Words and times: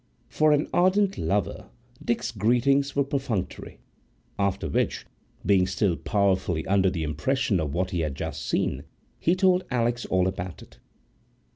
For 0.29 0.51
an 0.51 0.67
ardent 0.73 1.19
lover, 1.19 1.69
Dick's 2.03 2.31
greetings 2.31 2.95
were 2.95 3.03
perfunctory; 3.03 3.77
after 4.39 4.67
which, 4.67 5.05
being 5.45 5.67
still 5.67 5.95
powerfully 5.95 6.65
under 6.65 6.89
the 6.89 7.03
impression 7.03 7.59
of 7.59 7.75
what 7.75 7.91
he 7.91 7.99
had 7.99 8.15
just 8.15 8.43
seen, 8.43 8.83
he 9.19 9.35
told 9.35 9.63
Alix 9.69 10.07
all 10.07 10.27
about 10.27 10.63
it. 10.63 10.79